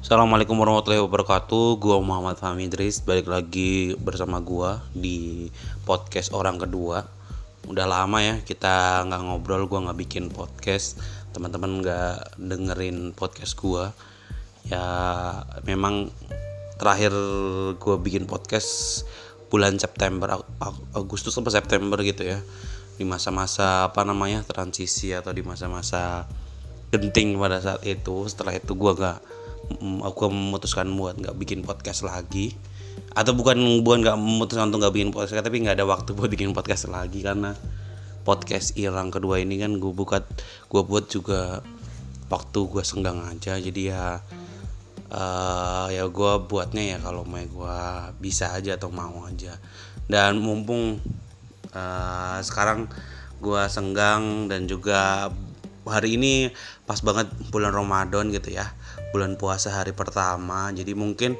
[0.00, 1.76] Assalamualaikum warahmatullahi wabarakatuh.
[1.76, 3.04] Gua Muhammad Fahmi Idris.
[3.04, 5.52] Balik lagi bersama gua Di
[5.84, 7.04] podcast orang kedua.
[7.68, 10.96] Udah lama ya kita nggak ngobrol Gua nggak bikin podcast.
[11.36, 13.92] Teman-teman nggak dengerin podcast gua.
[14.72, 14.80] Ya
[15.68, 16.08] memang
[16.80, 17.12] Terakhir
[17.76, 19.04] gua bikin podcast
[19.52, 20.40] Bulan September
[20.96, 22.40] Agustus sampai September gitu ya.
[22.96, 26.24] Di masa-masa apa namanya Transisi atau di masa-masa
[26.88, 28.24] genting pada saat itu.
[28.32, 29.29] Setelah itu gua gak
[30.02, 32.54] aku memutuskan buat nggak bikin podcast lagi.
[33.14, 36.52] Atau bukan bukan nggak memutuskan untuk nggak bikin podcast tapi nggak ada waktu buat bikin
[36.52, 37.54] podcast lagi karena
[38.22, 40.24] podcast hilang kedua ini kan gue buat
[40.68, 41.64] gue buat juga
[42.30, 43.58] waktu gue senggang aja.
[43.58, 44.22] Jadi ya
[45.10, 47.78] uh, ya gue buatnya ya kalau mau gue
[48.22, 49.58] bisa aja atau mau aja.
[50.10, 50.98] Dan mumpung
[51.74, 52.90] uh, sekarang
[53.40, 55.32] gue senggang dan juga
[55.86, 56.52] hari ini
[56.84, 58.68] pas banget bulan Ramadan gitu ya.
[59.14, 60.72] Bulan puasa hari pertama.
[60.74, 61.38] Jadi mungkin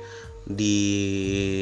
[0.49, 0.77] di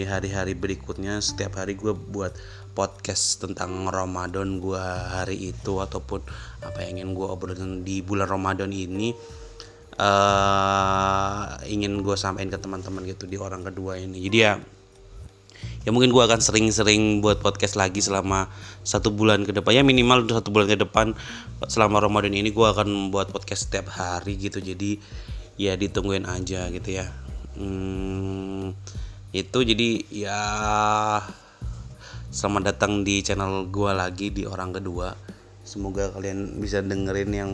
[0.07, 2.33] hari-hari berikutnya setiap hari gue buat
[2.73, 4.79] podcast tentang Ramadan gue
[5.11, 6.23] hari itu ataupun
[6.63, 9.11] apa yang ingin gue obrolin di bulan Ramadan ini
[9.99, 14.23] uh, ingin gue sampaikan ke teman-teman gitu di orang kedua ini.
[14.31, 14.57] Jadi ya
[15.89, 18.53] ya mungkin gue akan sering-sering buat podcast lagi selama
[18.85, 19.73] satu bulan ke depan.
[19.73, 21.17] Ya minimal satu bulan ke depan
[21.65, 24.61] selama Ramadan ini gue akan buat podcast setiap hari gitu.
[24.61, 25.01] Jadi
[25.57, 27.09] ya ditungguin aja gitu ya.
[27.57, 28.77] Hmm,
[29.33, 30.41] itu jadi ya
[32.29, 35.17] selamat datang di channel gua lagi di orang kedua
[35.69, 37.51] semoga kalian bisa dengerin yang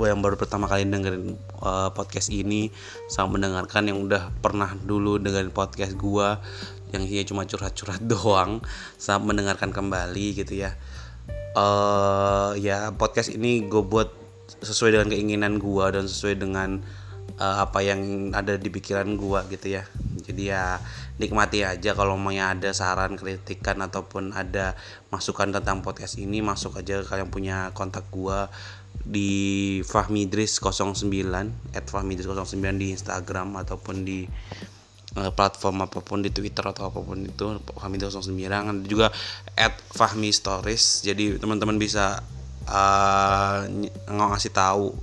[0.00, 2.72] yang baru pertama kali dengerin uh, podcast ini.
[3.12, 6.40] Sama mendengarkan yang udah pernah dulu dengerin podcast gua
[6.96, 8.64] yang dia cuma curhat-curhat doang.
[8.96, 10.72] Sama mendengarkan kembali gitu ya.
[11.52, 14.14] Uh, ya podcast ini gue buat
[14.64, 16.80] sesuai dengan keinginan gua dan sesuai dengan
[17.36, 19.84] uh, apa yang ada di pikiran gua gitu ya
[20.38, 20.78] jadi ya
[21.18, 21.98] nikmati aja.
[21.98, 24.78] Kalau mau ada saran kritikan ataupun ada
[25.10, 28.46] masukan tentang podcast ini masuk aja kalian punya kontak gua
[29.02, 31.10] di Fahmidris 09
[31.74, 34.30] at Fahmidris 09 di Instagram ataupun di
[35.18, 39.10] uh, platform apa pun di Twitter atau apa pun itu Fahmidris 09 ada juga
[39.58, 42.22] at Fahmi Stories jadi teman-teman bisa
[42.68, 43.64] uh,
[44.06, 44.94] ngasih tahu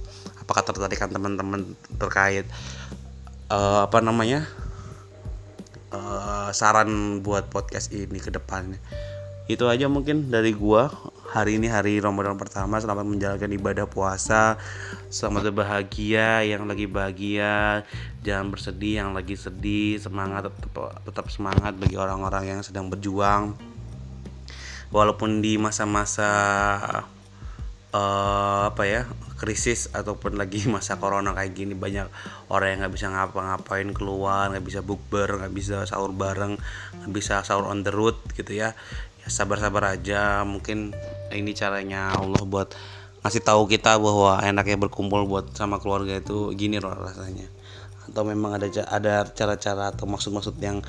[0.43, 1.65] apakah tertarikan teman-teman
[1.97, 2.45] terkait
[3.49, 4.45] uh, apa namanya
[5.91, 8.79] uh, saran buat podcast ini ke depannya.
[9.45, 10.89] Itu aja mungkin dari gua.
[11.25, 14.55] Hari ini hari Ramadan pertama selamat menjalankan ibadah puasa
[15.11, 17.83] selamat berbahagia yang lagi bahagia
[18.23, 23.51] jangan bersedih yang lagi sedih semangat tetap, tetap semangat bagi orang-orang yang sedang berjuang.
[24.95, 26.29] Walaupun di masa-masa
[27.91, 29.03] uh, apa ya
[29.35, 32.07] krisis ataupun lagi masa corona kayak gini banyak
[32.49, 36.55] orang yang nggak bisa ngapa-ngapain keluar nggak bisa bukber nggak bisa sahur bareng
[37.03, 38.73] nggak bisa sahur on the road gitu ya.
[39.21, 40.93] Ya sabar-sabar aja mungkin
[41.33, 42.73] ini caranya Allah buat
[43.25, 47.49] ngasih tahu kita bahwa enaknya berkumpul buat sama keluarga itu gini loh rasanya.
[48.05, 50.85] Atau memang ada ada cara-cara atau maksud-maksud yang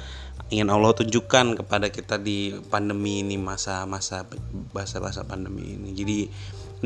[0.53, 4.29] ingin Allah tunjukkan kepada kita di pandemi ini masa-masa
[4.77, 5.97] masa-masa pandemi ini.
[5.97, 6.19] Jadi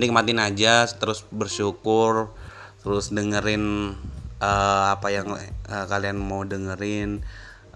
[0.00, 2.32] nikmatin aja terus bersyukur
[2.80, 3.94] terus dengerin
[4.40, 7.20] uh, apa yang uh, kalian mau dengerin.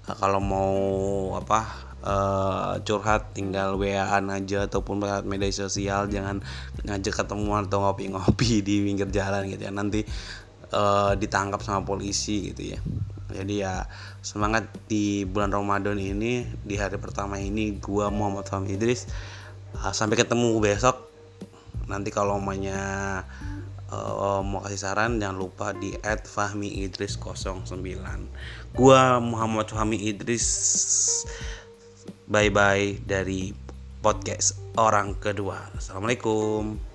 [0.04, 0.72] Uh, kalau mau
[1.36, 1.68] apa
[2.04, 6.08] uh, curhat tinggal wa-an aja ataupun lewat media sosial.
[6.08, 6.40] Jangan
[6.88, 9.72] ngajak ketemuan atau ngopi-ngopi di pinggir jalan gitu ya.
[9.72, 10.02] Nanti
[10.72, 12.80] uh, ditangkap sama polisi gitu ya.
[13.34, 13.88] Jadi ya
[14.22, 19.08] semangat di bulan Ramadan ini di hari pertama ini gua Muhammad Fahmi Idris.
[19.74, 21.03] Uh, sampai ketemu besok
[21.90, 23.22] nanti kalau maunya
[23.92, 27.84] uh, mau kasih saran jangan lupa di @fahmiidris09
[28.74, 30.46] gua Muhammad Fahmi Idris
[32.28, 33.64] bye bye dari
[34.04, 35.72] podcast orang kedua.
[35.80, 36.93] Assalamualaikum